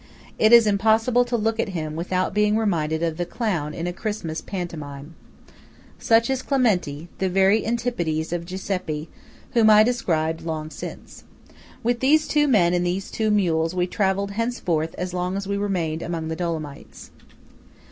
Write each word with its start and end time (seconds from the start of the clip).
It 0.39 0.51
is 0.51 0.65
impossible 0.65 1.23
to 1.25 1.37
look 1.37 1.59
at 1.59 1.69
him 1.77 1.95
without 1.95 2.33
being 2.33 2.57
reminded 2.57 3.03
of 3.03 3.17
the 3.17 3.23
clown 3.27 3.75
in 3.75 3.85
a 3.85 3.93
Christmas 3.93 4.41
pantomime. 4.41 5.13
Such 5.99 6.27
is 6.27 6.41
Clementi; 6.41 7.07
the 7.19 7.29
very 7.29 7.63
antipodes 7.63 8.33
of 8.33 8.47
Giuseppe, 8.47 9.09
whom 9.51 9.69
I 9.69 9.83
described 9.83 10.41
long 10.41 10.71
since. 10.71 11.23
With 11.83 11.99
these 11.99 12.27
two 12.27 12.47
men 12.47 12.73
and 12.73 12.83
these 12.83 13.11
two 13.11 13.29
mules, 13.29 13.75
we 13.75 13.85
travelled 13.85 14.31
henceforth 14.31 14.95
as 14.97 15.13
long 15.13 15.37
as 15.37 15.45
we 15.47 15.55
remained 15.55 16.01
among 16.01 16.29
the 16.29 16.35
Dolomites. 16.35 17.11